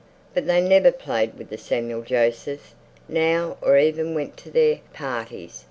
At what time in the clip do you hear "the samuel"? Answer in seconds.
1.51-2.01